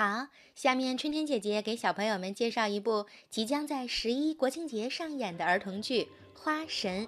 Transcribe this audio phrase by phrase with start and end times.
[0.00, 6.04] 好，下面春天姐姐给小朋友们介绍一部即将在十一国庆节上演的儿童剧
[6.42, 7.06] 《花神》。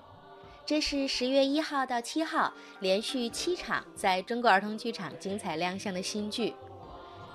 [0.66, 6.54] 这是十月一号到七号连续七场在中国儿童剧场精彩亮相的新剧。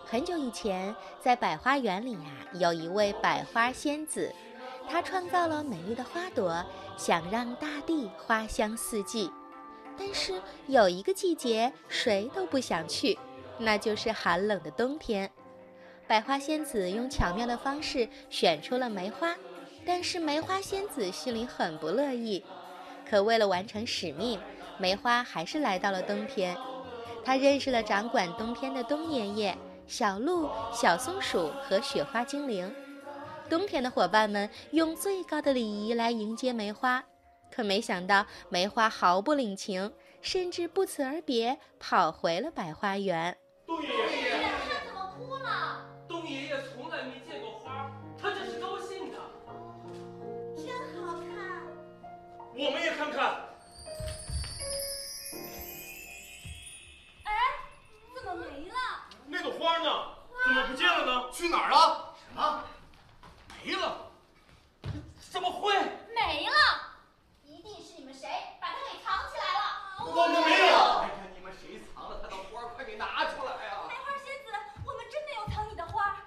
[0.05, 4.32] 很久以前，在百花园里呀，有一位百花仙子，
[4.88, 6.64] 她创造了美丽的花朵，
[7.00, 9.32] 想让大地花香四季。
[9.98, 13.18] 但是有一个季节，谁都不想去。
[13.60, 15.32] 那就是寒冷的冬天，
[16.08, 19.36] 百花仙子用巧妙的方式选出了梅花，
[19.86, 22.43] 但是梅花仙子心里很不乐意。
[23.10, 24.39] 可为了完成使命，
[24.78, 26.56] 梅花还是来到了冬天。
[27.25, 32.73] 她认识了掌管冬天的冬爷爷、小鹿、小松鼠和雪花精灵。
[33.50, 37.03] 冬天的伙伴们用最高的礼仪来迎接梅花，
[37.52, 43.38] 可没想到梅花毫不领情，甚至不辞而别，跑回了百花园。
[52.59, 53.23] 我们也看看。
[57.23, 57.31] 哎，
[58.16, 58.75] 怎么没了？
[59.27, 60.16] 那朵花呢？
[60.44, 61.30] 怎么不见了呢？
[61.31, 62.16] 去哪儿了？
[62.17, 62.63] 什么？
[63.63, 64.09] 没了？
[65.31, 65.72] 怎么会？
[66.16, 66.55] 没了！
[67.44, 68.28] 一定是你们谁
[68.59, 70.11] 把它给藏起来了。
[70.11, 70.75] 我们没有。
[71.05, 72.63] 哎呀，你们谁藏了他的花？
[72.73, 73.85] 快给拿出来呀！
[73.88, 74.52] 梅花仙子，
[74.83, 76.05] 我们真没有藏你的花。
[76.05, 76.17] 啊！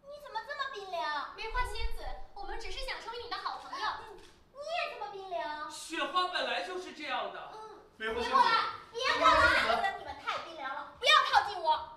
[0.00, 1.34] 你怎么这么冰凉？
[1.36, 2.02] 梅花仙子，
[2.34, 3.86] 我们只是想成为你的好朋友。
[4.54, 5.70] 你也这么冰凉？
[5.70, 7.50] 雪花本来就是这样的。
[7.50, 7.50] 梅花
[7.98, 8.50] 仙子，别过来！
[8.92, 9.94] 别过来！
[9.98, 11.88] 你们太冰凉了，不要靠近我。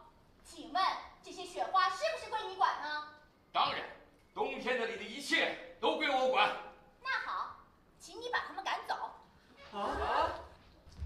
[0.44, 0.84] 请问
[1.24, 3.08] 这些雪花是不是归你管呢？
[3.52, 3.82] 当然，
[4.34, 6.50] 冬天这里的一切都归我管。
[7.02, 7.58] 那好，
[8.00, 8.94] 请你把它们赶走。
[9.74, 10.30] 啊？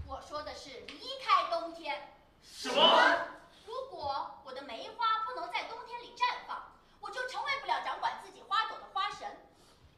[0.06, 2.16] 我说的是离开冬天。
[2.42, 3.18] 什么？
[3.66, 6.62] 如果我的梅花不能在冬天里绽放，
[7.00, 9.28] 我就成为不了掌管自己花朵的花神。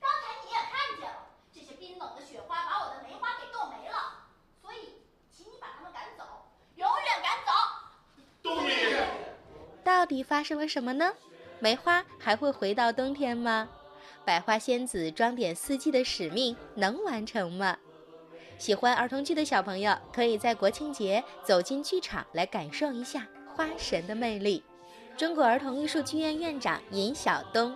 [0.00, 4.26] 刚才你也看见了，这些冰冷的雪花把我的梅花给冻没了，
[4.60, 6.24] 所以，请你把它们赶走，
[6.76, 7.52] 永远赶走。
[8.42, 9.08] 冬爷爷，
[10.02, 11.12] 到底发生了什么呢？
[11.60, 13.68] 梅花还会回到冬天吗？
[14.24, 17.76] 百花仙子装点四季的使命能完成吗？
[18.58, 24.64] 喜欢儿童剧的小朋友可以在国庆节走进剧场来感受一下花神的魅力。
[25.16, 27.72] 中国儿童艺术剧院院长尹晓东，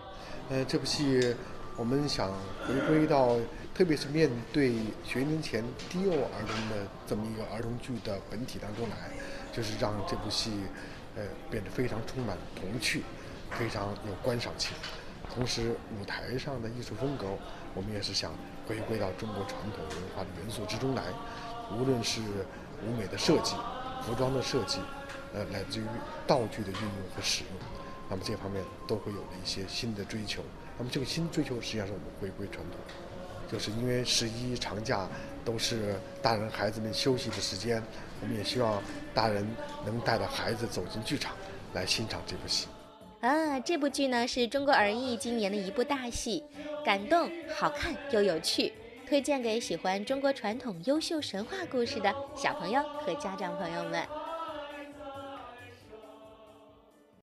[0.50, 1.32] 呃，这部戏
[1.76, 2.32] 我们想
[2.66, 3.37] 回归到，
[3.72, 4.72] 特别是面对
[5.04, 8.97] 学龄前低幼儿童的这么一个儿童剧的本体当中来，
[9.53, 10.50] 就是让这部戏，
[11.16, 13.03] 呃，变得非常充满童趣，
[13.50, 14.72] 非常有观赏性。
[15.34, 17.27] 同时，舞台上的艺术风格，
[17.75, 18.32] 我们也是想
[18.66, 21.03] 回归到中国传统文化的元素之中来，
[21.72, 22.21] 无论是
[22.87, 23.56] 舞美的设计、
[24.03, 24.78] 服装的设计，
[25.34, 25.84] 呃，乃至于
[26.26, 27.53] 道具的运用和使用，
[28.09, 30.43] 那么这方面都会有了一些新的追求。
[30.78, 32.78] 那么这个新追求实际上是我们回归传统，
[33.50, 35.08] 就是因为十一长假
[35.44, 37.82] 都是大人孩子们休息的时间，
[38.20, 38.82] 我们也希望
[39.14, 39.46] 大人
[39.84, 41.34] 能带着孩子走进剧场
[41.74, 42.66] 来欣赏这部戏。
[43.20, 46.44] 啊，这部剧呢是中国儿艺今年的一部大戏，
[46.84, 48.72] 感动、好看又有趣，
[49.08, 54.06] 推荐给喜欢中国传统优秀神话故事的小朋友和家长朋友们。